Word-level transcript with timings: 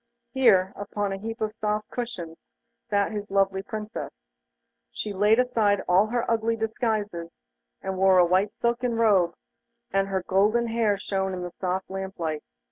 There, 0.33 0.73
upon 0.75 1.13
a 1.13 1.17
heap 1.19 1.41
of 1.41 1.53
soft 1.53 1.91
cushions, 1.91 2.47
sat 2.89 3.11
his 3.11 3.29
lovely 3.29 3.61
Princess. 3.61 4.31
She 4.91 5.09
had 5.11 5.19
laid 5.19 5.37
aside 5.39 5.83
all 5.87 6.07
her 6.07 6.25
ugly 6.27 6.55
disguises 6.55 7.39
and 7.83 7.99
wore 7.99 8.17
a 8.17 8.25
white 8.25 8.51
silken 8.51 8.95
robe, 8.95 9.35
and 9.93 10.07
her 10.07 10.23
golden 10.23 10.69
hair 10.69 10.97
shone 10.97 11.33
in 11.35 11.43
the 11.43 11.51
soft 11.51 11.87
lamp 11.87 12.17
light. 12.17 12.41